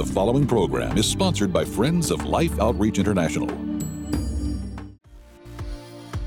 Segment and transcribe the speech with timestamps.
[0.00, 3.46] The following program is sponsored by Friends of Life Outreach International.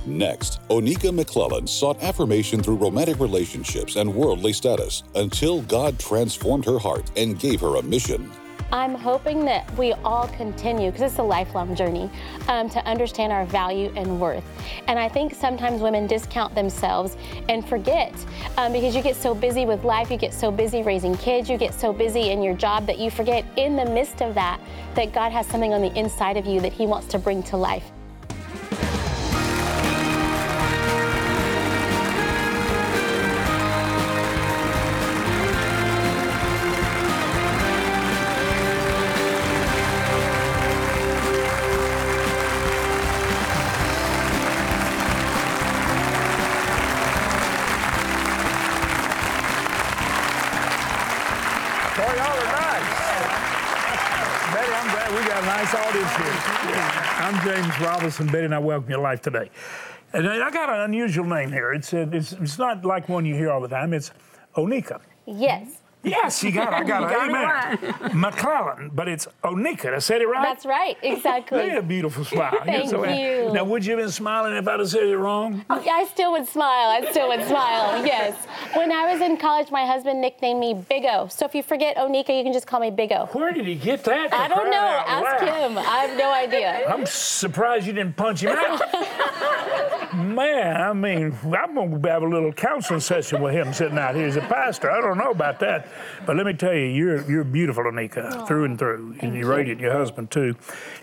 [0.06, 6.78] Next, Oneka McClellan sought affirmation through romantic relationships and worldly status until God transformed her
[6.78, 8.30] heart and gave her a mission.
[8.74, 12.10] I'm hoping that we all continue, because it's a lifelong journey,
[12.48, 14.44] um, to understand our value and worth.
[14.88, 17.16] And I think sometimes women discount themselves
[17.50, 18.12] and forget
[18.58, 21.58] um, because you get so busy with life, you get so busy raising kids, you
[21.58, 24.60] get so busy in your job that you forget in the midst of that
[24.96, 27.58] that God has something on the inside of you that He wants to bring to
[27.58, 27.92] life.
[55.64, 56.26] Nice audience here.
[57.24, 58.28] I'm James Robison.
[58.28, 59.50] Betty, and I welcome your life today.
[60.12, 61.72] And I got an unusual name here.
[61.72, 63.94] It's, a, it's, it's not like one you hear all the time.
[63.94, 64.12] It's
[64.58, 65.00] Oneka.
[65.26, 65.83] Yes.
[66.04, 66.74] Yes, you got it.
[66.74, 67.10] I got it.
[67.16, 68.20] got it Amen.
[68.20, 69.94] McClellan, but it's Oneka.
[69.94, 70.44] I said it right?
[70.44, 71.70] That's right, exactly.
[71.70, 72.60] Hey, a beautiful smile.
[72.66, 73.54] Thank you.
[73.54, 75.64] Now, would you have been smiling if I'd have said it wrong?
[75.70, 76.90] Oh, I still would smile.
[76.90, 78.06] I still would smile.
[78.06, 78.36] Yes.
[78.76, 81.28] When I was in college, my husband nicknamed me Big O.
[81.28, 83.28] So if you forget Oneka, you can just call me Big O.
[83.32, 84.34] Where did he get that?
[84.34, 85.04] I don't know.
[85.08, 85.72] Ask loud.
[85.72, 85.78] him.
[85.78, 86.86] I have no idea.
[86.88, 88.82] I'm surprised you didn't punch him out.
[90.14, 94.16] Man, I mean, I'm going to have a little counseling session with him sitting out
[94.16, 94.92] here as a pastor.
[94.92, 95.88] I don't know about that.
[96.26, 99.16] But let me tell you, you're, you're beautiful, Anika, through and through.
[99.22, 100.56] And you're radiant, your husband, too.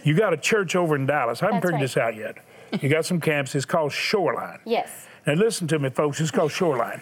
[0.04, 1.42] You got a church over in Dallas.
[1.42, 1.80] I haven't That's figured right.
[1.80, 2.82] this out yet.
[2.82, 3.54] You got some camps.
[3.54, 4.60] It's called Shoreline.
[4.64, 5.06] Yes.
[5.26, 6.20] Now, listen to me, folks.
[6.20, 7.00] It's called Shoreline.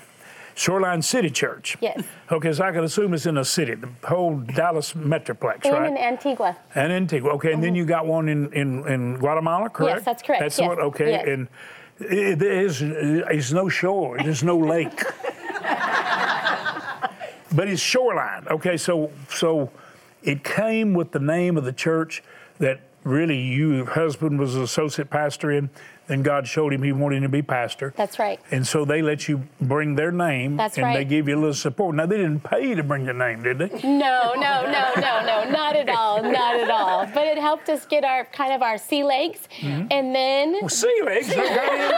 [0.55, 1.77] Shoreline City Church.
[1.81, 2.03] Yes.
[2.33, 5.91] Okay, so I can assume it's in a city, the whole Dallas Metroplex, And right?
[5.91, 6.57] in Antigua.
[6.75, 7.31] And Antigua.
[7.35, 7.77] Okay, and then mm-hmm.
[7.77, 9.99] you got one in, in, in Guatemala, correct?
[9.99, 10.81] Yes, that's correct, That's the yes, one.
[10.81, 11.29] Okay, yes.
[11.29, 11.49] and
[12.01, 14.19] it, is uh, it's no shore.
[14.19, 15.03] There's no lake.
[17.55, 18.47] but it's shoreline.
[18.49, 19.71] Okay, so so
[20.23, 22.23] it came with the name of the church
[22.59, 25.71] that really your husband was an associate pastor in.
[26.09, 27.93] Then God showed him he wanted to be pastor.
[27.97, 28.41] That's right.
[28.51, 31.09] And so they let you bring their name, That's and they right.
[31.09, 31.95] give you a little support.
[31.95, 33.69] Now they didn't pay you to bring your name, did they?
[33.85, 37.07] No, no, no, no, no, not at all, not at all.
[37.13, 39.87] But it helped us get our kind of our sea legs, Mm-hmm.
[39.91, 41.29] and then Well, sea legs.
[41.29, 41.89] don't got any-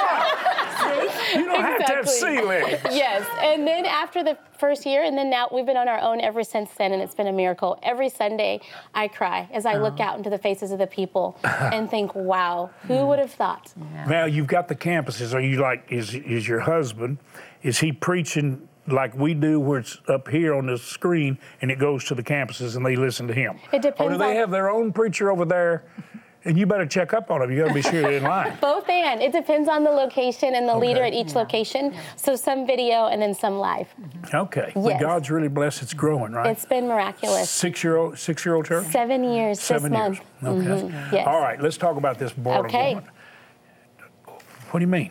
[1.38, 2.81] you don't have to have sea legs.
[2.91, 6.21] yes, and then after the first year, and then now we've been on our own
[6.21, 7.78] ever since then, and it's been a miracle.
[7.82, 8.60] Every Sunday,
[8.94, 9.84] I cry as I Uh-huh.
[9.84, 13.72] look out into the faces of the people and think, "Wow, who would have thought?"
[14.09, 15.34] Now you've got the campuses.
[15.34, 17.19] Are you like is is your husband?
[17.62, 21.78] Is he preaching like we do, where it's up here on the screen and it
[21.78, 23.59] goes to the campuses and they listen to him?
[23.72, 25.84] It Or depends do they on- have their own preacher over there?
[26.43, 27.50] And you better check up on them.
[27.53, 28.56] You got to be sure they're in line.
[28.62, 31.94] Both and it depends on the location and the leader at each location.
[32.16, 33.89] So some video and then some live.
[34.33, 34.72] Okay.
[34.75, 34.83] yes.
[34.83, 35.83] But God's really blessed.
[35.83, 36.47] It's growing, right?
[36.50, 37.50] It's been miraculous.
[37.50, 38.87] six year old six year old church.
[38.91, 40.21] Seven years Seven this years.
[40.43, 40.66] month.
[40.66, 40.87] Okay.
[40.89, 41.27] Mhm, yes.
[41.27, 41.60] All right.
[41.60, 42.93] Let's talk about this born Okay.
[42.93, 43.10] of woman.
[44.70, 45.10] What do you mean?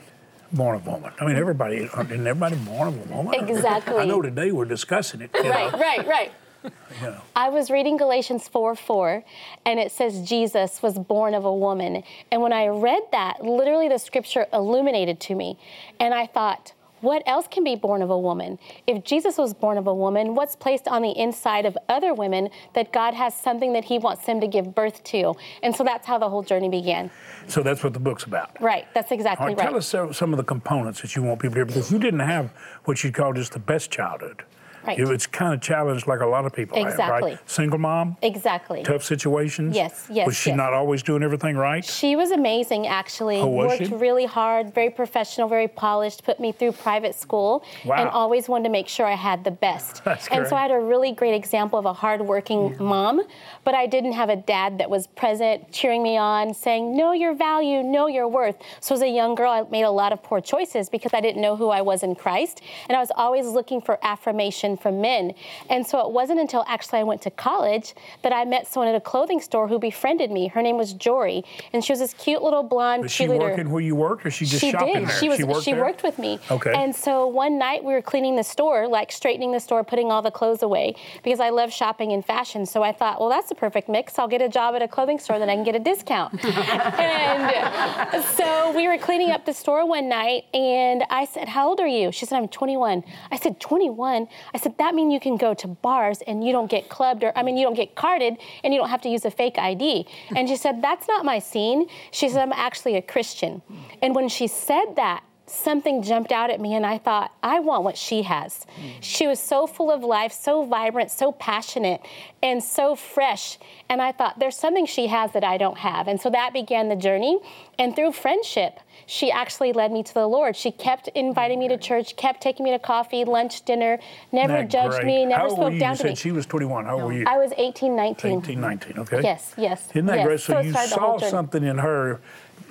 [0.54, 1.12] Born of a woman.
[1.20, 3.34] I mean, everybody, isn't everybody born of a woman?
[3.36, 3.96] Exactly.
[3.96, 5.32] I know today we're discussing it.
[5.34, 6.32] Right, know, right, right.
[6.64, 6.72] you
[7.02, 7.22] know.
[7.36, 9.24] I was reading Galatians 4 4,
[9.66, 12.04] and it says Jesus was born of a woman.
[12.32, 15.60] And when I read that, literally the scripture illuminated to me.
[16.00, 18.60] And I thought, what else can be born of a woman?
[18.88, 22.50] If Jesus was born of a woman, what's placed on the inside of other women
[22.74, 25.36] that God has something that He wants them to give birth to?
[25.64, 27.12] And so that's how the whole journey began.
[27.48, 28.62] So that's what the book's about.
[28.62, 29.64] Right, that's exactly right, right.
[29.64, 32.00] tell us uh, some of the components that you want people to hear because you
[32.00, 32.52] didn't have
[32.86, 34.44] what you'd call just the best childhood.
[34.86, 34.98] Right.
[34.98, 37.32] You- It's kind of challenged like a lot of people have, Exactly.
[37.32, 37.50] right?
[37.50, 38.84] Single mom, Exactly.
[38.84, 39.76] tough situations.
[39.76, 40.58] Yes, yes, Was she yes.
[40.58, 41.84] not always doing everything right?
[41.84, 43.38] She was amazing, actually.
[43.40, 43.96] Oh, was Worked she?
[43.96, 47.96] really hard, very professional, very polished, put me through private school, Wow.
[47.98, 50.04] and always wanted to make sure I had the best.
[50.06, 50.56] That's and so.
[50.56, 52.80] I had a really great example of a hardworking mm.
[52.80, 53.22] mom,
[53.64, 57.34] but I didn't have a dad that was present, cheering me on, saying, Know your
[57.34, 58.56] value, know your worth.
[58.80, 61.42] So as a young girl, I made a lot of poor choices because I didn't
[61.42, 65.34] know who I was in Christ, and I was always looking for affirmation from men.
[65.70, 67.94] And so it wasn't until actually I went to college
[68.24, 70.48] that I met someone at a clothing store who befriended me.
[70.48, 71.44] Her name was Jory,
[71.74, 73.40] and she was this cute little blonde Was she cheerleader.
[73.40, 75.08] working where you worked or she just she shopping did.
[75.08, 75.18] there?
[75.20, 75.44] She was.
[75.44, 76.40] worked she worked with me.
[76.52, 76.74] Okay.
[76.74, 80.22] And so one night we were cleaning the store, like straightening the store, putting all
[80.22, 82.66] the clothes away, because I love shopping and fashion.
[82.66, 84.18] So I thought, well, that's a perfect mix.
[84.20, 86.34] I'll get a job at a clothing store, then I can get a discount.
[86.46, 91.80] and so we were cleaning up the store one night, and I said, "How old
[91.80, 95.38] are you?" She said, "I'm 21." I said, "21." I said, that means you can
[95.38, 98.38] go to bars and you don't get clubbed or, I mean, you don't get carded
[98.64, 100.06] and you don't have to use a fake ID.
[100.36, 101.88] And she said, that's not my scene.
[102.12, 103.62] She said, I'm actually a Christian.
[104.02, 107.84] And when she said that, something jumped out at me and I thought, I want
[107.84, 108.66] what she has.
[108.80, 108.94] Mm.
[109.02, 112.02] She was so full of life, so vibrant, so passionate,
[112.42, 113.58] and so fresh.
[113.90, 116.08] And I thought, there's something she has that I don't have.
[116.08, 117.40] And so that began the journey.
[117.78, 120.56] And through friendship, she actually led me to the Lord.
[120.56, 124.00] She kept inviting me to church, kept taking me to coffee, lunch, dinner,
[124.32, 125.06] never judged great?
[125.06, 126.16] me, never How spoke down you to me.
[126.16, 126.86] She was 21.
[126.86, 127.24] How old were you?
[127.26, 128.40] I was 18, 19.
[128.40, 129.22] 18, 19, okay.
[129.24, 129.90] Yes, yes.
[129.90, 130.26] Isn't that yes.
[130.26, 130.40] great?
[130.40, 132.22] So, so you saw something in her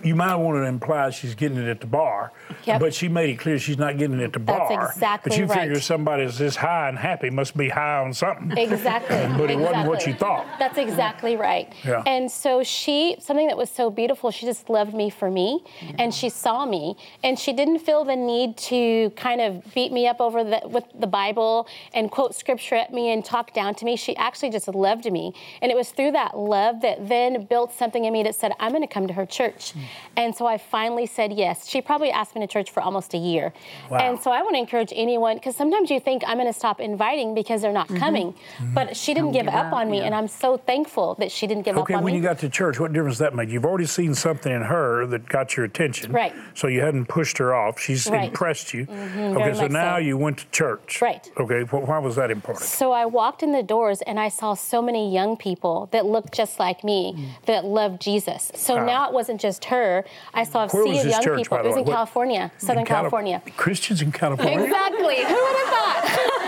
[0.05, 2.33] you might want to imply she's getting it at the bar,
[2.65, 2.81] yep.
[2.81, 4.69] but she made it clear she's not getting it at the bar.
[4.69, 5.61] That's exactly But you right.
[5.61, 8.57] figure somebody that's this high and happy must be high on something.
[8.57, 9.17] Exactly.
[9.39, 9.57] but it exactly.
[9.57, 10.47] wasn't what you thought.
[10.59, 11.73] That's exactly right.
[11.85, 12.03] Yeah.
[12.07, 15.93] And so she, something that was so beautiful, she just loved me for me, yeah.
[15.99, 20.07] and she saw me, and she didn't feel the need to kind of beat me
[20.07, 23.85] up over the, with the Bible and quote scripture at me and talk down to
[23.85, 23.97] me.
[23.97, 28.05] She actually just loved me, and it was through that love that then built something
[28.05, 29.73] in me that said, "I'm going to come to her church,".
[30.17, 31.69] And so I finally said yes.
[31.69, 33.53] She probably asked me to church for almost a year.
[33.91, 33.99] Wow.
[33.99, 36.81] And so I want to encourage anyone, because sometimes you think I'm going to stop
[36.81, 37.99] inviting because they're not mm-hmm.
[37.99, 38.33] coming.
[38.33, 38.75] Mm-hmm.
[38.75, 40.05] But she didn't give, give, up, on me, yeah.
[40.05, 42.13] and I'm so thankful that she didn't give okay, up on me.
[42.13, 42.17] me.
[42.17, 43.51] Okay, when you got to church, what difference that made?
[43.51, 46.13] You've already seen something in her that got your attention.
[46.13, 46.35] Right.
[46.55, 47.79] So you hadn't pushed her off.
[47.79, 48.29] She's right.
[48.29, 48.87] impressed you.
[48.87, 49.99] Mm-hmm, okay, so now so.
[49.99, 51.01] you went to church.
[51.01, 51.31] Right.
[51.39, 52.67] Okay, why was that important?
[52.67, 56.35] So I walked in the doors and I saw so many young people that looked
[56.35, 57.47] just like me mm.
[57.47, 58.51] that loved Jesus.
[58.55, 58.85] So ah.
[58.85, 60.05] now it wasn't just her.
[60.35, 61.59] I saw a sea of young church, people.
[61.59, 61.95] It was in what?
[61.95, 63.43] California, Southern in Cali- California.
[63.57, 64.65] Christians in California?
[64.65, 65.17] Exactly.
[65.17, 66.39] Who would have thought?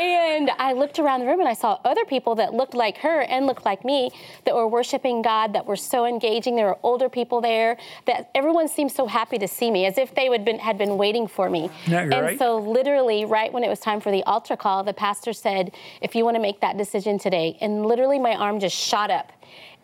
[0.00, 3.22] and I looked around the room and I saw other people that looked like her
[3.22, 4.10] and looked like me
[4.44, 6.56] that were worshiping God, that were so engaging.
[6.56, 7.76] There were older people there
[8.06, 10.96] that everyone seemed so happy to see me, as if they would been, had been
[10.96, 11.70] waiting for me.
[11.86, 12.38] and right?
[12.38, 16.14] so literally, right when it was time for the altar call, the pastor said, if
[16.14, 19.32] you want to make that decision today, and literally my arm just shot up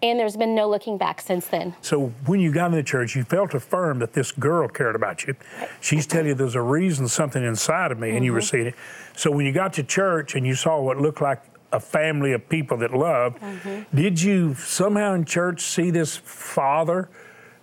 [0.03, 1.75] and there's been no looking back since then.
[1.81, 5.27] So when you got in the church, you felt affirmed that this girl cared about
[5.27, 5.35] you.
[5.81, 8.25] She's telling you there's a reason, something inside of me, and mm-hmm.
[8.25, 8.75] you were seeing it.
[9.17, 12.49] So when you got to church and you saw what looked like a family of
[12.49, 13.97] people that loved, mm-hmm.
[13.97, 17.09] did you somehow in church see this father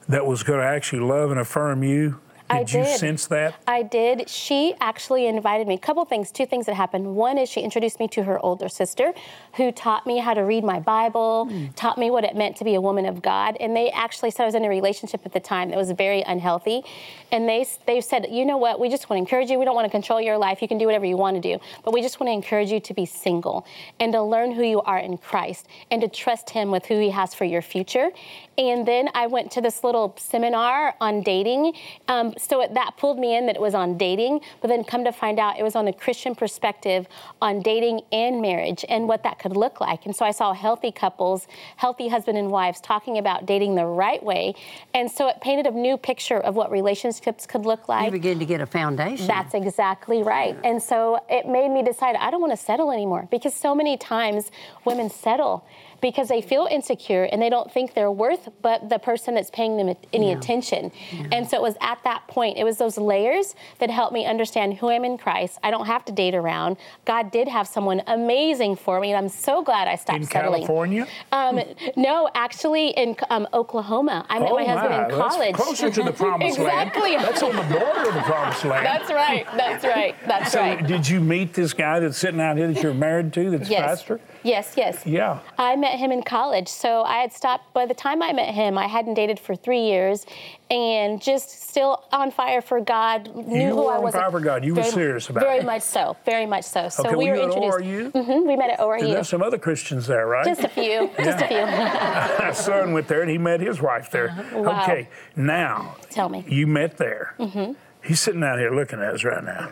[0.07, 2.19] that was going to actually love and affirm you?
[2.53, 3.55] Did, I did you sense that?
[3.67, 4.29] I did.
[4.29, 5.75] She actually invited me.
[5.75, 7.15] A couple things, two things that happened.
[7.15, 9.13] One is she introduced me to her older sister,
[9.55, 11.73] who taught me how to read my Bible, mm.
[11.75, 13.57] taught me what it meant to be a woman of God.
[13.59, 16.21] And they actually said I was in a relationship at the time that was very
[16.21, 16.83] unhealthy.
[17.31, 18.79] And they they said, you know what?
[18.79, 19.59] We just want to encourage you.
[19.59, 20.61] We don't want to control your life.
[20.61, 22.79] You can do whatever you want to do, but we just want to encourage you
[22.79, 23.65] to be single
[24.00, 27.09] and to learn who you are in Christ and to trust Him with who He
[27.09, 28.11] has for your future.
[28.57, 31.73] And then I went to this little seminar on dating.
[32.07, 35.04] Um, so it, that pulled me in that it was on dating, but then come
[35.04, 37.07] to find out it was on the Christian perspective
[37.42, 40.06] on dating and marriage and what that could look like.
[40.06, 41.48] And so I saw healthy couples,
[41.78, 44.56] healthy husband and wives talking about dating the right way.
[44.94, 48.06] And so it painted a new picture of what relationships could look like.
[48.06, 49.28] You begin to get a foundation.
[49.28, 50.57] That's exactly right.
[50.63, 53.98] And so it made me decide I don't want to settle anymore because so many
[53.98, 54.51] times
[54.86, 55.66] women settle
[56.03, 59.77] because they feel insecure and they don't think they're worth but the person that's paying
[59.77, 60.38] them any yeah.
[60.38, 60.91] attention.
[61.11, 61.27] Yeah.
[61.31, 64.75] And so it was at that point, it was those layers that helped me understand
[64.75, 65.57] who I'm in Christ.
[65.63, 66.75] I don't have to date around.
[67.05, 70.61] God did have someone amazing for me, and I'm so glad I stopped in settling.
[70.61, 71.07] California?
[71.31, 71.61] Um,
[71.95, 74.25] no, actually in um, Oklahoma.
[74.29, 75.05] I met oh my husband my.
[75.05, 75.55] in college.
[75.55, 77.12] That's closer to the promised exactly.
[77.13, 77.24] land.
[77.24, 78.86] That's on the border of the promised land.
[78.86, 79.48] That's right.
[79.55, 80.15] That's right.
[80.27, 80.51] That's right.
[80.51, 80.86] so right.
[80.86, 83.86] Did you meet this guy that's sitting out here that you're married to that's yes.
[83.86, 84.19] pastor?
[84.43, 85.05] Yes, yes.
[85.05, 85.39] Yeah.
[85.57, 86.67] I met him in college.
[86.67, 89.81] So I had stopped, by the time I met him, I hadn't dated for three
[89.81, 90.25] years
[90.69, 93.33] and just still on fire for God.
[93.35, 94.13] Knew you who I was.
[94.13, 94.65] on fire for God.
[94.65, 95.62] You very, were serious about very it.
[95.62, 96.17] Very much so.
[96.25, 96.89] Very much so.
[96.89, 97.77] So okay, we were, were introduced.
[97.77, 98.12] ORU?
[98.12, 99.01] Mm-hmm, we met at ORU.
[99.01, 100.45] There's some other Christians there, right?
[100.45, 101.09] Just a few.
[101.17, 101.65] Just a few.
[101.65, 104.29] My son went there and he met his wife there.
[104.29, 104.62] Uh-huh.
[104.62, 104.83] Wow.
[104.83, 105.95] Okay, now.
[106.09, 106.43] Tell me.
[106.47, 107.35] You met there.
[107.39, 107.73] Mm-hmm.
[108.03, 109.69] He's sitting out here looking at us right now.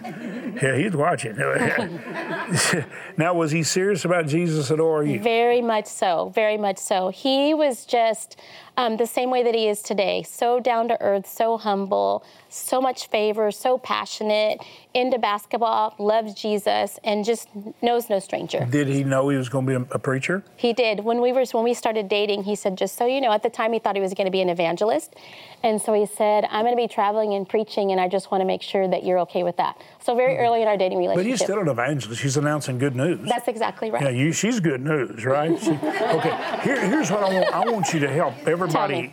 [0.62, 1.36] Yeah, he's watching.
[3.18, 5.22] now, was he serious about Jesus at ORU?
[5.22, 6.32] Very much so.
[6.34, 7.10] Very much so.
[7.10, 8.38] He was just
[8.82, 10.24] um, the same way that he is today.
[10.24, 14.60] So down to earth, so humble, so much favor, so passionate,
[14.96, 17.48] into basketball, loves Jesus, and just
[17.82, 18.66] knows no stranger.
[18.66, 20.44] Did he know he was going to be a, preacher?
[20.58, 21.02] He did.
[21.02, 23.50] When we were when we started dating, he said, "Just so you know," at the
[23.50, 25.16] time he thought he was going to be an evangelist,
[25.64, 28.42] and so he said, "I'm going to be traveling and preaching, and I just want
[28.42, 30.44] to make sure that you're okay with that." So very mm-hmm.
[30.44, 31.26] early in our dating relationship.
[31.26, 32.22] But he's still an evangelist.
[32.22, 33.30] He's announcing good news.
[33.30, 34.02] That's exactly right.
[34.02, 35.58] Yeah, you, she's good news, right?
[35.62, 36.60] She, okay.
[36.64, 37.54] Here, here's what I want.
[37.54, 38.71] I want you to help everybody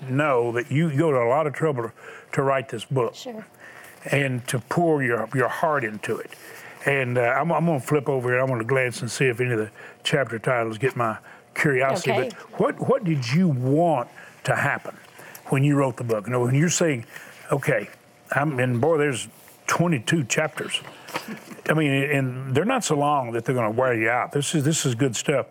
[0.08, 1.92] know that you go to a lot of trouble to,
[2.32, 3.14] to write this book.
[3.14, 3.46] Sure.
[4.10, 6.30] And to pour your, your heart into it.
[6.86, 8.40] And uh, I'm, I'm going to flip over here.
[8.40, 9.70] I'm going to glance and see if any of the
[10.04, 11.18] chapter titles get my
[11.54, 12.12] curiosity.
[12.12, 12.30] Okay.
[12.52, 14.08] But what, what did you want
[14.44, 14.96] to happen
[15.46, 16.26] when you wrote the book?
[16.26, 17.04] You know, when you're saying,
[17.50, 17.88] okay,
[18.32, 19.28] I'm, and boy, there's
[19.68, 20.80] 22 chapters.
[21.68, 24.32] I mean, and they're not so long that they're going to wear you out.
[24.32, 25.46] This is this is good stuff.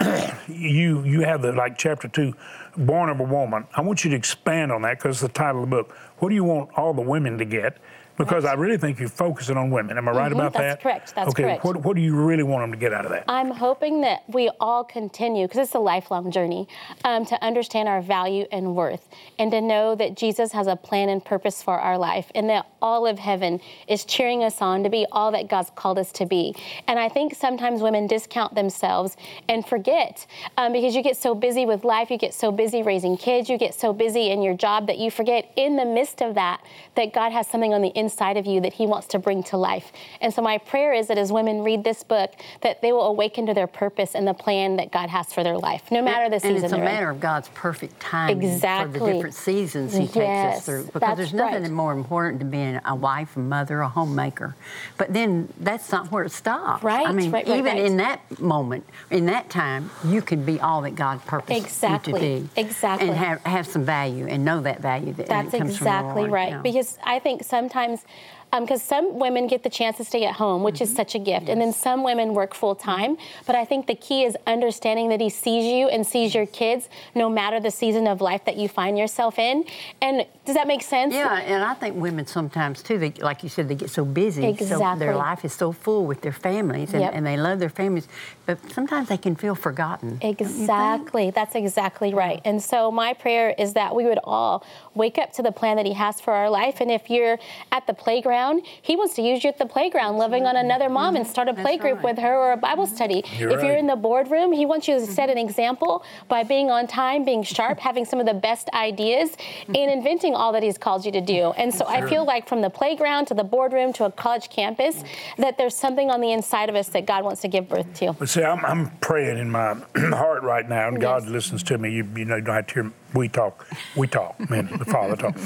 [0.48, 2.34] you you have the like chapter two,
[2.76, 3.66] born of a woman.
[3.74, 5.92] I want you to expand on that because the title of the book.
[6.18, 7.78] What do you want all the women to get?
[8.18, 9.96] Because I really think you're focusing on women.
[9.96, 10.58] Am I right about Mm-hmm.
[10.62, 10.82] That's that?
[10.82, 11.14] correct.
[11.14, 11.42] That's okay.
[11.44, 11.64] correct.
[11.64, 13.24] What what do you really want them to get out of that?
[13.28, 16.66] I'm hoping that we all continue, because it's a lifelong journey,
[17.04, 19.08] um, to understand our value and worth,
[19.38, 22.66] and to know that Jesus has a plan and purpose for our life, and that
[22.82, 26.26] all of heaven is cheering us on to be all that God's called us to
[26.26, 26.54] be.
[26.88, 29.16] And I think sometimes women discount themselves
[29.48, 33.16] and forget, um, because you get so busy with life, you get so busy raising
[33.16, 36.34] kids, you get so busy in your job that you forget in the midst of
[36.34, 36.62] that
[36.96, 39.56] that God has something on the inside of you that He wants to bring to
[39.56, 39.92] life.
[40.20, 43.46] And so my prayer is that as women read this book, that they will awaken
[43.46, 46.34] to their purpose and the plan that God has for their life, no matter the
[46.34, 46.92] and season And it's a they're in.
[46.92, 50.90] matter of God's perfect timing for the different seasons He takes us through.
[50.92, 51.70] Because there's nothing right.
[51.70, 54.54] more important than being a wife, a mother, a homemaker.
[54.96, 56.82] But then that's not where it stops.
[56.82, 60.60] Right, I mean, right, right, even in that moment, in that time, you can be
[60.60, 62.60] all that God purposed Exactly, you to be.
[62.60, 63.08] exactly.
[63.08, 66.22] And have, have some value and know that value that That's comes from the exactly
[66.22, 66.62] Lord, right.
[66.62, 70.62] Because I think sometimes, friends because some women get the chance to stay at home,
[70.62, 70.84] which Mm-hmm.
[70.84, 73.16] is such a gift, and then some women work full time.
[73.46, 76.88] But I think the key is understanding that He sees you and sees your kids,
[77.14, 79.64] no matter the season of life that you find yourself in.
[80.00, 81.14] And does that make sense?
[81.14, 84.56] Yeah, and I think women sometimes too, they, like you said, they get so busy.
[84.56, 87.12] So their life is so full with their families and, Yep.
[87.14, 88.08] and they love their families,
[88.46, 90.18] but sometimes they can feel forgotten.
[90.18, 90.40] don't you think?
[90.60, 91.30] Exactly.
[91.30, 92.40] That's exactly right.
[92.44, 94.64] And so my prayer is that we would all
[94.94, 96.80] wake up to the plan that he has for our life.
[96.80, 97.38] And if you're
[97.72, 98.37] at the playground,
[98.82, 101.30] he wants to use you at the playground, loving on another mom and mm-hmm.
[101.30, 102.04] start a play group right.
[102.04, 102.94] with her or a Bible mm-hmm.
[102.94, 103.24] study.
[103.36, 105.48] You're if you're in the boardroom, he wants you to set an mm-hmm.
[105.48, 110.34] example by being on time, being sharp, having some of the best ideas, and inventing
[110.34, 111.52] all that he's called you to do.
[111.56, 115.02] And so I feel like from the playground to the boardroom to a college campus,
[115.36, 118.12] that there's something on the inside of us that God wants to give birth to.
[118.12, 121.92] But see, I'm, I'm praying in my heart right now, and God listens to me.
[121.92, 123.66] You, you know, you don't have to hear we talk.
[123.96, 125.36] We talk, man, the Father talk.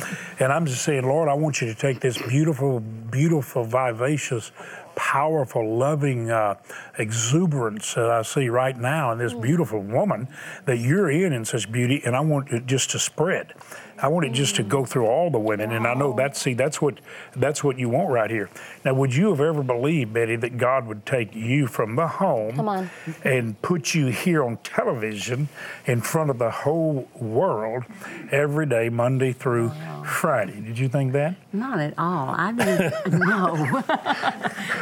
[0.40, 4.50] And I'm just saying, Lord, I want you to take this beautiful, beautiful, vivacious,
[4.94, 6.56] powerful, loving uh,
[6.98, 10.28] exuberance that I see right now in this beautiful woman
[10.66, 13.54] that you're in in such beauty, and I want it just to spread.
[14.02, 16.82] I wanted just to go through all the women, and I know that's see that's
[16.82, 16.98] what
[17.36, 18.50] that's what you want right here.
[18.84, 22.56] Now, would you have ever believed, Betty, that God would take you from the home
[22.56, 22.90] Come on.
[23.22, 25.48] and put you here on television
[25.86, 27.84] in front of the whole world
[28.32, 29.70] every day, Monday through
[30.04, 30.60] Friday?
[30.60, 31.36] Did you think that?
[31.52, 32.34] Not at all.
[32.36, 33.54] I didn't know.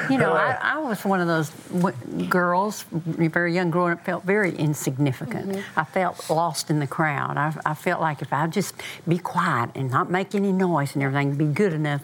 [0.08, 4.24] you know, I, I was one of those w- girls, very young, growing up, felt
[4.24, 5.50] very insignificant.
[5.50, 5.78] Mm-hmm.
[5.80, 7.36] I felt lost in the crowd.
[7.36, 8.74] I, I felt like if I just
[9.10, 12.02] be quiet and not make any noise and everything, be good enough,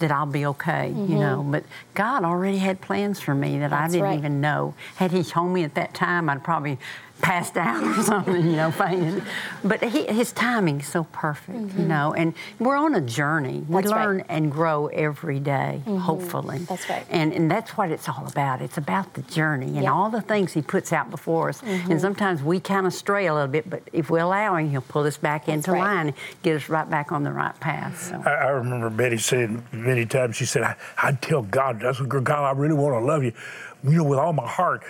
[0.00, 0.88] that I'll be okay.
[0.88, 1.18] You mm-hmm.
[1.18, 4.18] know, but God already had plans for me that I didn't right.
[4.18, 4.74] even know.
[4.96, 6.78] Had He told me at that time, I'd probably
[7.20, 9.22] passed out or something, you know, fainted.
[9.64, 11.88] But he, His timing's so perfect, you mm-hmm.
[11.88, 12.14] know.
[12.14, 13.64] And we're on a journey.
[13.68, 14.06] We That's right.
[14.06, 15.96] learn and grow every day, mm-hmm.
[15.96, 16.58] hopefully.
[16.58, 17.04] That's right.
[17.10, 18.62] And, and that's what it's all about.
[18.62, 19.92] It's about the journey and Yeah.
[19.92, 21.60] all the things He puts out before us.
[21.60, 21.92] Mm-hmm.
[21.92, 24.80] And sometimes we kind of stray a little bit, but if we allow Him, He'll
[24.80, 25.80] pull us back into right.
[25.80, 28.00] line and get us right back on the right path.
[28.02, 28.22] So.
[28.24, 32.08] I, I remember Betty saying many times, she said, I, I'd tell God, that's what,
[32.08, 33.32] God, I really want to love you,
[33.84, 34.82] you know, with all my heart.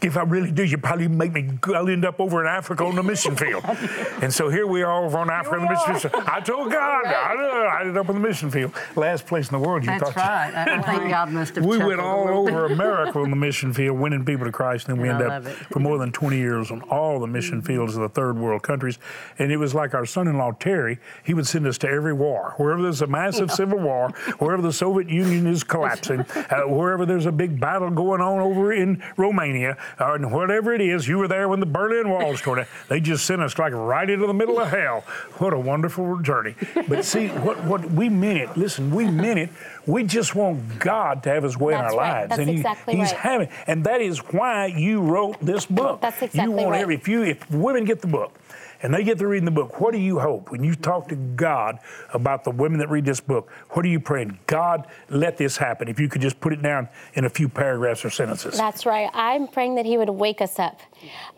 [0.00, 2.94] If I really do, you probably make me, I'll end up over in Africa on
[2.94, 3.64] the mission field.
[4.22, 6.24] and so here we are over on Africa on the mission field.
[6.28, 7.34] I told God, I,
[7.78, 8.72] I ended up on the mission field.
[8.94, 10.16] Last place in the world, you That's thought.
[10.16, 10.54] right.
[10.54, 13.98] I, I think God must have We went all over America on the mission field,
[13.98, 16.70] winning people to Christ, and then we And ended up for more than 20 years
[16.70, 18.98] on all the mission fields of the third world countries.
[19.40, 22.82] And it was like our son-in-law Terry; he would send us to every war, wherever
[22.82, 27.32] there's a massive civil war, wherever the Soviet Union is collapsing, uh, wherever there's a
[27.32, 31.08] big battle going on over in Romania, uh, and whatever it is.
[31.08, 32.66] You were there when the Berlin Wall was torn down.
[32.88, 35.00] They just sent us like right into the middle of hell.
[35.38, 36.54] What a wonderful journey!
[36.88, 38.56] But see, what what we meant it.
[38.56, 39.50] Listen, we meant it.
[39.86, 41.96] We just want God to have His way in our right.
[41.96, 43.20] lives, That's and he- exactly He's right.
[43.20, 46.00] having, and that is why you wrote this book.
[46.00, 46.80] That's you want right.
[46.82, 48.32] every, if you if women get the book,
[48.82, 51.16] and they get to reading the book, what do you hope when you talk to
[51.16, 51.78] God
[52.14, 53.50] about the women that read this book?
[53.70, 54.38] What are you praying?
[54.46, 55.88] God, let this happen.
[55.88, 58.56] If you could just put it down in a few paragraphs or sentences.
[58.56, 59.10] That's right.
[59.12, 60.80] I'm praying that He would wake us up.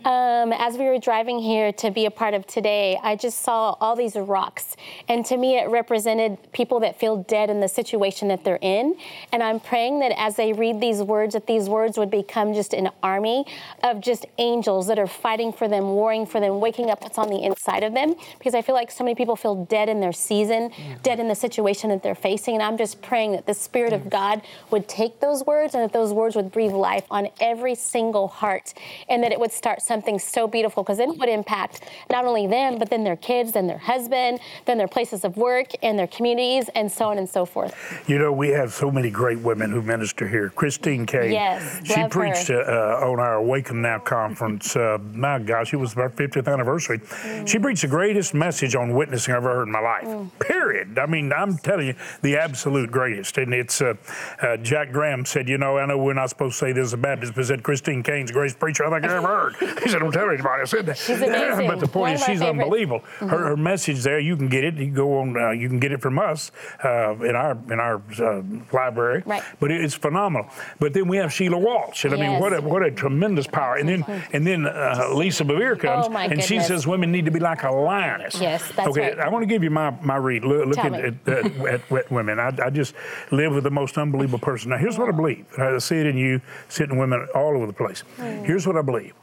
[0.04, 3.76] Um, as we were driving here to be a part of today, I just saw
[3.80, 4.76] all these rocks.
[5.09, 8.97] And to me, it represented people that feel dead in the situation that they're in.
[9.32, 12.75] And I'm praying that as they read these words, that these words would become just
[12.75, 13.47] an army
[13.82, 17.29] of just angels that are fighting for them, warring for them, waking up what's on
[17.30, 18.14] the inside of them.
[18.38, 20.70] Because I feel like so many people feel dead in their season,
[21.02, 22.54] dead in the situation that they're facing.
[22.54, 25.92] And I'm just praying that the Spirit of God would take those words and that
[25.92, 28.75] those words would breathe life on every single heart
[29.08, 32.46] and that it would start something so beautiful because then it would impact not only
[32.46, 36.06] them, but then their kids, then their husband, then their places of work and their
[36.06, 37.75] communities and so on and so forth.
[38.06, 40.50] You know, we have so many great women who minister here.
[40.50, 41.32] Christine Caine.
[41.32, 44.76] Yes, She preached uh, uh, on our Awaken Now conference.
[44.76, 47.00] Uh, my gosh, it was our 50th anniversary.
[47.23, 47.49] Mm.
[47.49, 50.05] She preached the greatest message on witnessing I've ever heard in my life.
[50.05, 50.31] Mm.
[50.41, 50.99] Period.
[50.99, 53.39] I mean, I'm telling you, the absolute greatest.
[53.39, 53.95] And it's uh,
[54.43, 56.93] uh, Jack Graham said, you know, I know we're not supposed to say this as
[56.95, 59.57] a Baptist, but said Christine Caine's the greatest preacher I think I ever heard.
[59.81, 60.99] He said, don't tell anybody I said that.
[60.99, 61.67] She's amazing.
[61.69, 62.62] but the point is, she's favorites.
[62.62, 63.00] unbelievable.
[63.19, 64.75] Her, her message there, you can get it.
[64.75, 65.37] You can go on.
[65.37, 66.53] Uh, you can get it from us
[66.85, 69.23] uh, in our in our uh, library.
[69.25, 69.43] Right.
[69.59, 70.49] But it's phenomenal.
[70.79, 73.77] But then we have Sheila Walsh, and I mean, what a what a tremendous power.
[73.77, 77.31] And then and then uh, Lisa Bevere comes, Oh, and she says women need to
[77.31, 78.40] be like a lioness.
[78.40, 78.88] Yes, that's right.
[78.88, 79.19] okay, right.
[79.19, 80.45] I want to give you my my read.
[80.45, 82.38] Look, look at, at, at, at wet women.
[82.38, 82.95] I, I just
[83.31, 84.71] live with the most unbelievable person.
[84.71, 85.47] Now, here's what I believe.
[85.59, 88.05] I see it in you, sitting women all over the place.
[88.19, 88.45] Mm.
[88.45, 89.14] Here's what I believe.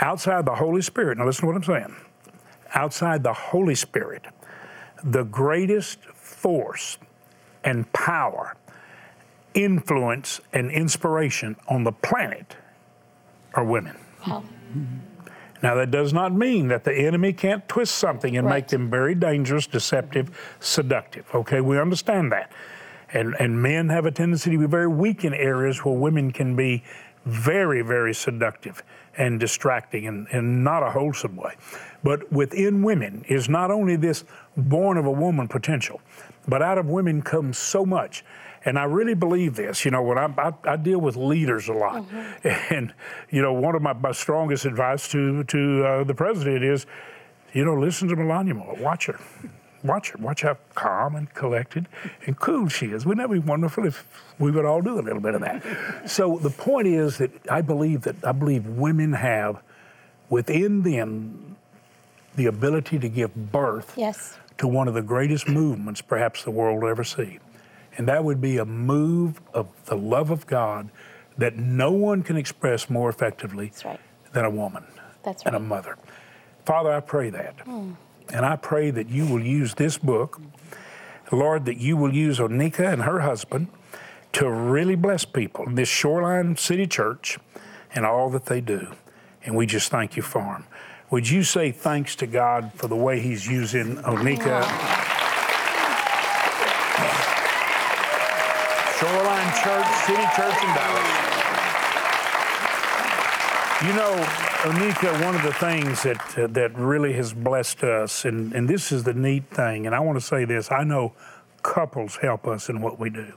[0.00, 1.18] Outside the Holy Spirit.
[1.18, 1.96] Now, listen to what I'm saying.
[2.74, 4.26] Outside the Holy Spirit,
[5.02, 6.98] the greatest force
[7.64, 8.56] and power,
[9.54, 12.56] influence and inspiration on the planet
[13.54, 13.96] are women.
[14.26, 14.44] Wow.
[15.66, 19.16] Now, that does not mean that the enemy can't twist something and make them very
[19.16, 20.30] dangerous, deceptive,
[20.60, 21.26] seductive.
[21.34, 22.52] Okay, we understand that.
[23.12, 26.54] And, and men have a tendency to be very weak in areas where women can
[26.54, 26.84] be
[27.24, 28.84] very, very seductive
[29.16, 31.56] and distracting and, and not a wholesome way.
[32.04, 34.22] But within women is not only this
[34.56, 36.00] born of a woman potential,
[36.46, 38.24] but out of women comes so much.
[38.66, 39.84] And I really believe this.
[39.84, 42.04] You know, when I, I, I deal with leaders a lot,
[42.70, 42.92] and
[43.30, 46.84] you know, one of my, my strongest advice to to uh, the president is,
[47.52, 49.18] you know, listen to Melania more, watch her,
[49.84, 51.86] watch her, watch how calm and collected
[52.26, 53.06] and cool she is.
[53.06, 54.04] Wouldn't that be wonderful if
[54.40, 56.10] we would all do a little bit of that?
[56.10, 59.62] so the point is that I believe that I believe women have
[60.28, 61.56] within them
[62.34, 64.36] the ability to give birth Yes.
[64.58, 67.38] to one of the greatest movements perhaps the world will ever see.
[67.96, 70.90] And that would be a move of the love of God
[71.38, 74.00] that no one can express more effectively right.
[74.32, 74.84] than a woman
[75.22, 75.60] That's and a.
[75.60, 75.96] Mother.
[76.64, 77.60] Father, I pray that.
[77.60, 77.92] Hmm.
[78.32, 80.40] And I pray that you will use this book,
[81.30, 83.68] Lord, that you will use Oneka and her husband
[84.32, 87.38] to really bless people, this Shoreline City Church,
[87.94, 88.88] and all that they do.
[89.44, 90.66] And we just thank you for them.
[91.10, 95.06] Would you say thanks to God for the way He's using Oneka?
[98.98, 101.36] Shoreline Church, City Church in Dallas.
[103.84, 104.14] You know,
[104.64, 108.90] Oneka, one of the things that uh, that really has blessed us, and, and this
[108.90, 111.12] is the neat thing, and I want to say this: I know
[111.62, 113.34] couples help us in what we do,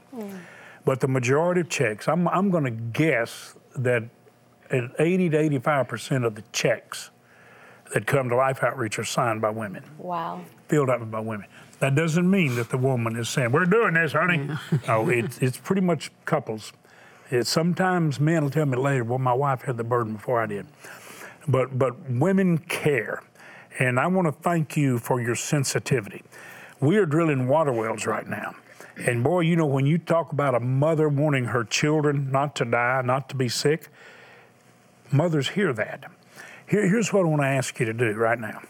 [0.86, 4.04] but the majority of checks, I'm I'm going to guess that
[4.70, 7.10] at 80 to 85 percent of the checks
[7.92, 10.40] that come to Life Outreach are signed by women Wow.
[10.68, 11.46] filled out by women.
[11.80, 14.50] That doesn't mean that the woman is saying, "We're doing this, honey."
[14.86, 16.72] no, it's it's pretty much couples.
[17.30, 20.46] It's sometimes men will tell me later, "Well, my wife had the burden before I
[20.46, 20.66] did,"
[21.48, 23.22] but but women care,
[23.78, 26.22] and I want to thank you for your sensitivity.
[26.80, 28.54] We are drilling water wells right now.
[29.06, 32.66] And boy, you know, when you talk about a mother wanting her children not to
[32.66, 33.88] die, not to be sick,
[35.10, 36.10] mothers hear that.
[36.66, 38.60] Here, here's what I want to ask you to do right now.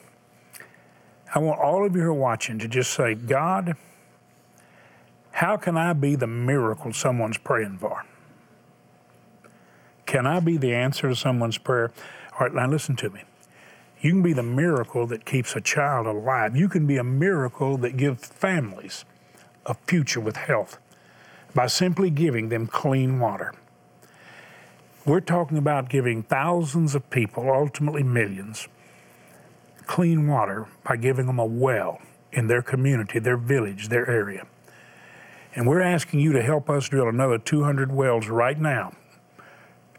[1.34, 3.76] I want all of you who are watching to just say, God,
[5.30, 8.04] how can I be the miracle someone's praying for?
[10.06, 11.92] Can I be the answer to someone's prayer?
[12.32, 13.22] All right, now listen to me.
[14.00, 16.56] You can be the miracle that keeps a child alive.
[16.56, 19.04] You can be a miracle that gives families
[19.66, 20.78] a future with health
[21.54, 23.54] by simply giving them clean water.
[25.04, 28.68] We're talking about giving thousands of people, ultimately millions,
[29.90, 32.00] clean water by giving them a well
[32.30, 34.46] in their community, their village, their area.
[35.56, 38.92] And we're asking you to help us drill another 200 wells right now.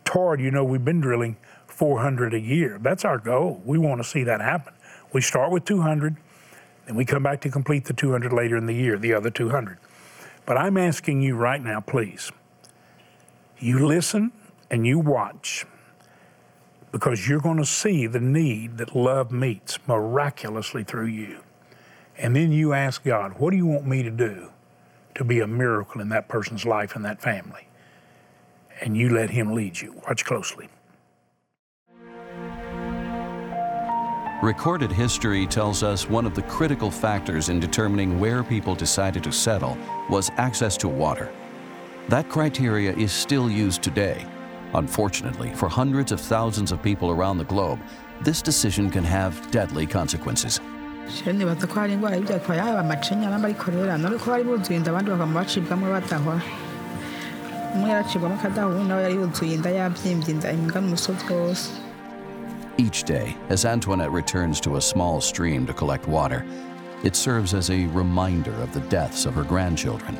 [0.06, 1.36] Toward, you know, we've been drilling
[1.68, 2.80] 400 a year.
[2.82, 3.62] That's our goal.
[3.66, 4.74] We want to see that happen.
[5.12, 6.16] We start with 200,
[6.88, 9.78] and we come back to complete the 200 later in the year, the other 200.
[10.46, 12.32] But I'm asking you right now, please,
[13.60, 14.32] you listen
[14.70, 15.66] and you watch
[16.92, 21.40] because you're going to see the need that love meets miraculously through you.
[22.18, 24.50] And then you ask God, what do you want me to do
[25.16, 27.68] to be a miracle in that person's life and that family?
[28.82, 30.02] And you let Him lead you.
[30.08, 30.70] Watch closely.
[34.42, 39.32] Recorded history tells us one of the critical factors in determining where people decided to
[39.32, 39.78] settle
[40.10, 41.32] was access to water.
[42.10, 44.26] That criteria is still used today.
[44.74, 47.80] Unfortunately, for hundreds of thousands of people around the globe,
[48.24, 50.60] this decision can have deadly consequences.
[51.26, 55.12] nibaza ko hari indwara y'ibyatwaye yaba amacinya abandi bayikorera none ko bari buzuye inda abandi
[55.12, 56.42] bakaba bacibwamo badahwa
[57.76, 61.70] umwe yaracibwamo akadahu undi nawe yari yuzuye inda yabyimbye inda ingana umusozi wose
[62.78, 66.46] Each day, as Antoinette returns to a small stream to collect water,
[67.04, 70.18] it serves as a reminder of the deaths of her grandchildren.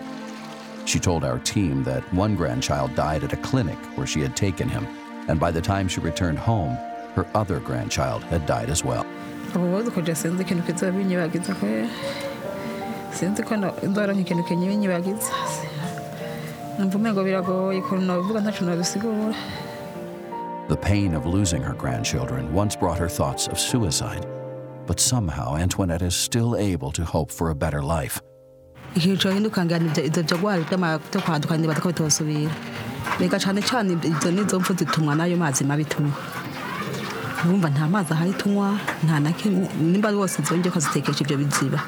[0.86, 4.68] She told our team that one grandchild died at a clinic where she had taken
[4.68, 4.86] him,
[5.28, 6.76] and by the time she returned home,
[7.16, 9.06] her other grandchild had died as well.
[9.56, 11.68] ubu buzi kujya sinzi ikintu kizoba binyibagiza ko
[13.12, 15.32] sinzi ko ndora nk'ikintu kinyibinyibagiza
[16.80, 19.36] numva umengo biragoye ukuntu nabivuga ntacu nabisigura
[20.70, 24.26] The pain of losing her grandchildren once brought her thoughts of suicide,
[24.88, 28.22] but somehow Antoinette is still able to hope for a better life.
[28.96, 29.32] Ibyo byo
[31.92, 32.52] bitosubira
[33.20, 33.96] reka cyane cyane
[35.16, 35.64] n'ayo mazi
[37.46, 39.32] urumva nta mazi ahari tunywa nta na
[39.82, 41.80] nimba ari wose zongeye ko zitekesha ibyo biziba.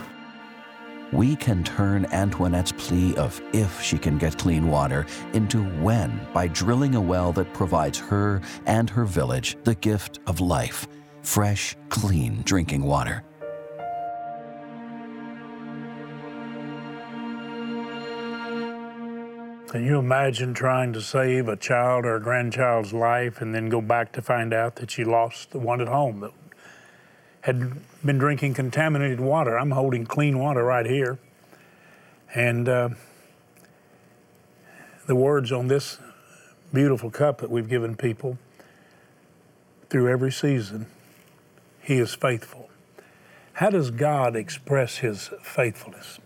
[1.14, 6.48] We can turn Antoinette's plea of if she can get clean water into when by
[6.48, 10.88] drilling a well that provides her and her village the gift of life
[11.22, 13.24] fresh, clean drinking water.
[19.74, 23.82] Can you imagine trying to save a child or a grandchild's life and then go
[23.82, 26.32] back to find out that you lost the one at home that
[27.42, 29.58] had been drinking contaminated water?
[29.58, 31.18] I'm holding clean water right here.
[32.36, 32.90] And uh,
[35.08, 35.98] the words on this
[36.72, 38.38] beautiful cup that we've given people
[39.90, 40.86] through every season
[41.82, 42.70] He is faithful.
[43.54, 46.20] How does God express His faithfulness?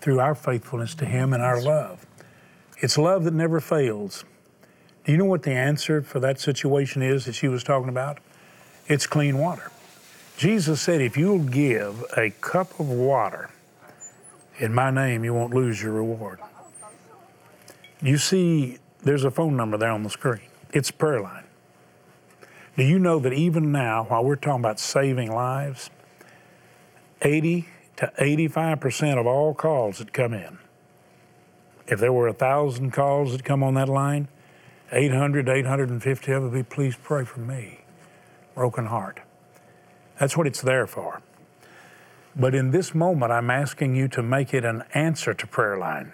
[0.00, 2.03] Through our faithfulness to Him and our love.
[2.84, 4.26] It's love that never fails.
[5.06, 8.18] Do you know what the answer for that situation is that she was talking about?
[8.88, 9.72] It's clean water.
[10.36, 13.48] Jesus said, if you'll give a cup of water
[14.58, 16.40] in my name, you won't lose your reward.
[18.02, 20.50] You see, there's a phone number there on the screen.
[20.70, 21.44] It's prayer line.
[22.76, 25.88] Do you know that even now, while we're talking about saving lives,
[27.22, 27.66] 80
[27.96, 30.58] to 85% of all calls that come in
[31.86, 34.28] if there were a thousand calls that come on that line,
[34.92, 37.80] 800, 850 of it would be, please pray for me.
[38.54, 39.20] Broken heart.
[40.18, 41.20] That's what it's there for.
[42.36, 46.12] But in this moment, I'm asking you to make it an answer to prayer line.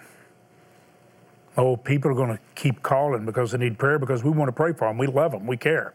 [1.57, 4.53] Oh, people are going to keep calling because they need prayer because we want to
[4.53, 4.97] pray for them.
[4.97, 5.45] We love them.
[5.47, 5.93] We care.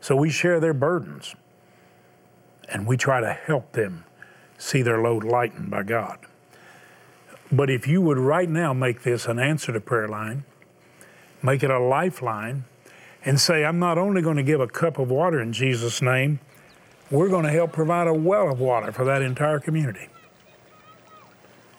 [0.00, 1.34] So we share their burdens
[2.68, 4.04] and we try to help them
[4.58, 6.18] see their load lightened by God.
[7.52, 10.44] But if you would right now make this an answer to prayer line,
[11.42, 12.64] make it a lifeline,
[13.24, 16.40] and say, I'm not only going to give a cup of water in Jesus' name,
[17.10, 20.08] we're going to help provide a well of water for that entire community.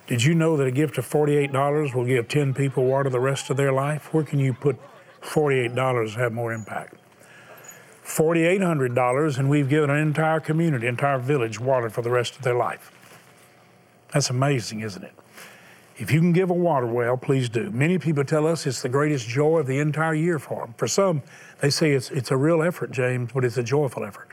[0.07, 3.49] Did you know that a gift of $48 will give 10 people water the rest
[3.49, 4.13] of their life?
[4.13, 4.77] Where can you put
[5.21, 6.95] $48 to have more impact?
[8.05, 12.53] $4,800, and we've given an entire community, entire village water for the rest of their
[12.53, 12.91] life.
[14.11, 15.13] That's amazing, isn't it?
[15.97, 17.71] If you can give a water well, please do.
[17.71, 20.75] Many people tell us it's the greatest joy of the entire year for them.
[20.77, 21.21] For some,
[21.61, 24.31] they say it's, it's a real effort, James, but it's a joyful effort.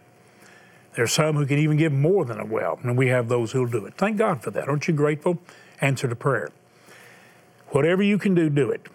[0.94, 3.52] There are some who can even give more than a well, and we have those
[3.52, 3.94] who'll do it.
[3.94, 4.68] Thank God for that.
[4.68, 5.38] Aren't you grateful?
[5.80, 6.50] Answer to prayer.
[7.68, 8.88] Whatever you can do, do it.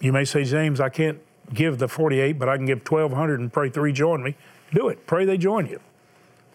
[0.00, 1.18] You may say, James, I can't
[1.52, 4.36] give the 48, but I can give 1,200 and pray three join me.
[4.72, 5.06] Do it.
[5.06, 5.80] Pray they join you.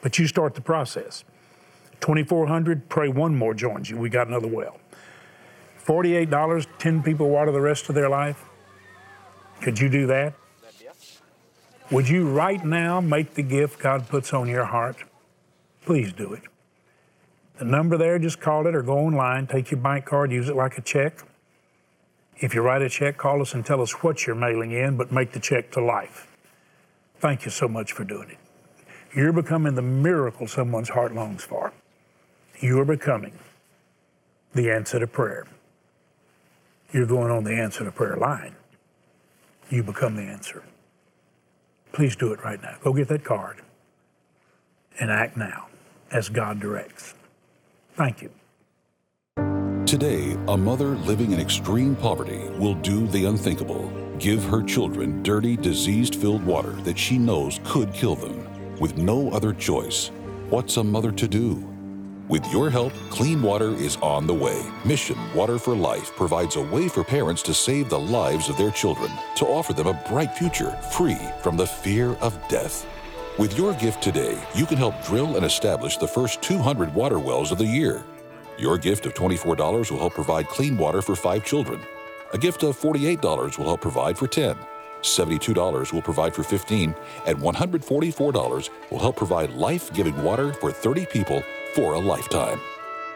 [0.02, 1.24] But you start the process.
[2.00, 3.98] 2,400, pray one more joins you.
[3.98, 4.80] We got another well.
[5.92, 8.46] $48, 10 people water the rest of their life.
[9.60, 10.34] Could you do that?
[11.92, 14.96] Would you right now make the gift God puts on your heart?
[15.86, 16.44] Please do it.
[17.60, 20.56] The number there, just call it or go online, take your bank card, use it
[20.56, 21.26] like a check.
[22.38, 25.12] If you write a check, call us and tell us what you're mailing in, but
[25.12, 26.32] make the check to life.
[27.20, 28.38] Thank you so much for doing it.
[29.14, 31.74] You're becoming the miracle someone's heart longs for.
[32.62, 33.34] You're becoming
[34.56, 35.48] the answer to prayer.
[36.92, 38.56] You're going on the answer to prayer line.
[39.70, 40.64] You become the answer.
[41.94, 42.76] Please do it right now.
[42.84, 43.62] Go get that card
[45.00, 45.68] and act now
[46.12, 47.14] as God directs.
[47.96, 48.30] Thank you.
[49.86, 55.58] Today, a mother living in extreme poverty will do the unthinkable give her children dirty,
[55.58, 58.48] disease filled water that she knows could kill them.
[58.80, 60.12] With no other choice,
[60.50, 61.71] what's a mother to do?
[62.32, 64.66] With your help, clean water is on the way.
[64.86, 68.72] Mission Water for Life provides a way for parents to save the lives of their
[68.72, 72.88] children, to offer them a bright future free from the fear of death.
[73.38, 77.52] With your gift today, you can help drill and establish the first 200 water wells
[77.52, 78.06] of the year.
[78.58, 81.82] Your gift of $24 will help provide clean water for five children.
[82.34, 84.56] A gift of $48 will help provide for 10.
[85.02, 91.06] $72 will provide for 15, and $144 will help provide life giving water for 30
[91.08, 91.44] people
[91.76, 92.60] for a lifetime.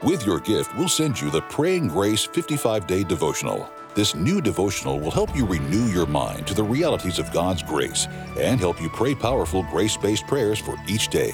[0.04, 3.69] With your gift, we'll send you the Praying Grace 55 day devotional.
[3.95, 8.08] This new devotional will help you renew your mind to the realities of God's grace
[8.38, 11.34] and help you pray powerful grace based prayers for each day.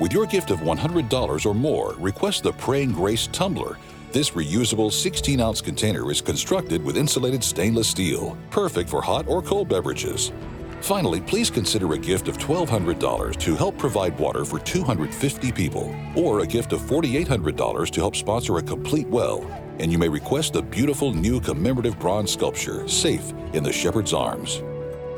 [0.00, 3.76] With your gift of $100 or more, request the Praying Grace Tumbler
[4.14, 9.42] this reusable 16 ounce container is constructed with insulated stainless steel, perfect for hot or
[9.42, 10.32] cold beverages.
[10.80, 16.40] Finally, please consider a gift of $1,200 to help provide water for 250 people, or
[16.40, 19.42] a gift of $4,800 to help sponsor a complete well.
[19.80, 24.62] And you may request the beautiful new commemorative bronze sculpture, Safe in the Shepherd's Arms.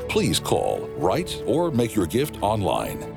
[0.09, 3.16] Please call, write, or make your gift online.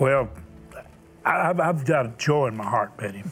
[0.00, 0.30] Well,
[1.26, 3.22] I've, I've got joy in my heart, Betty.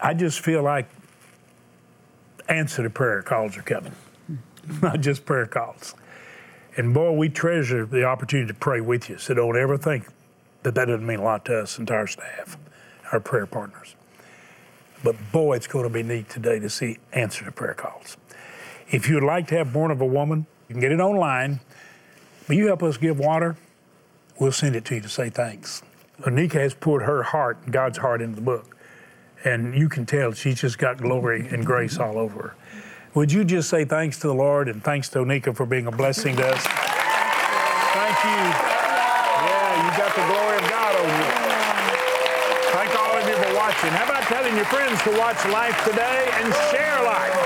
[0.00, 0.88] I just feel like
[2.48, 3.94] answer to prayer calls are coming,
[4.82, 5.96] not just prayer calls.
[6.76, 9.18] And boy, we treasure the opportunity to pray with you.
[9.18, 10.06] So don't ever think
[10.62, 12.56] that that doesn't mean a lot to us and to our staff,
[13.10, 13.96] our prayer partners.
[15.02, 18.16] But boy, it's going to be neat today to see answer to prayer calls.
[18.88, 21.58] If you would like to have Born of a Woman, you can get it online.
[22.48, 23.56] Will you help us give water?
[24.38, 25.82] We'll send it to you to say thanks.
[26.22, 28.76] Anika has put her heart, God's heart, into the book.
[29.44, 32.54] And you can tell she's just got glory and grace all over her.
[33.14, 35.92] Would you just say thanks to the Lord and thanks to Oneka for being a
[35.92, 36.62] blessing to us?
[36.62, 38.42] Thank you.
[39.50, 41.26] Yeah, you got the glory of God on you.
[42.72, 43.90] Thank all of you for watching.
[43.90, 47.41] How about telling your friends to watch Life today and share life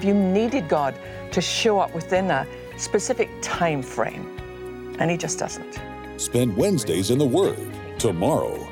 [0.00, 0.98] have you needed God
[1.30, 2.46] to show up within a
[2.78, 4.96] specific time frame?
[4.98, 5.78] And He just doesn't.
[6.16, 8.66] Spend Wednesdays in the Word tomorrow.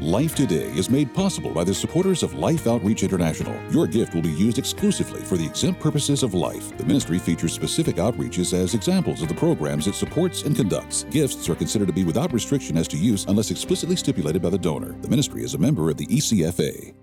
[0.00, 3.58] Life Today is made possible by the supporters of Life Outreach International.
[3.72, 6.76] Your gift will be used exclusively for the exempt purposes of life.
[6.76, 11.06] The ministry features specific outreaches as examples of the programs it supports and conducts.
[11.10, 14.58] Gifts are considered to be without restriction as to use unless explicitly stipulated by the
[14.58, 14.92] donor.
[15.00, 16.94] The ministry is a member of the ECFA.